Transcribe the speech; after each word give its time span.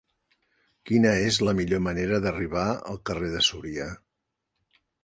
Quina 0.91 1.11
és 1.25 1.37
la 1.49 1.53
millor 1.61 1.83
manera 1.89 2.19
d'arribar 2.25 2.67
al 2.95 3.01
carrer 3.11 3.31
de 3.39 3.47
Súria? 3.51 3.93